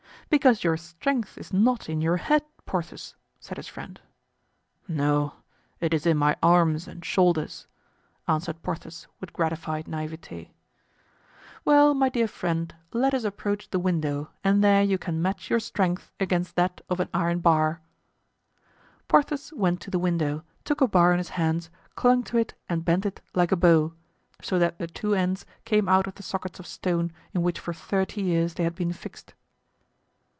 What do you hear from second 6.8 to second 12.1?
and shoulders," answered Porthos with gratified naivete. "Well, my